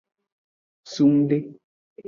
Sungde. 0.93 1.37